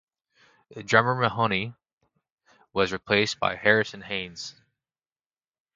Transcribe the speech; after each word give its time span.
Drummer 0.83 1.13
Mahoney 1.13 1.75
was 2.73 2.91
replaced 2.91 3.39
by 3.39 3.53
Harrison 3.55 4.01
Haynes. 4.01 4.55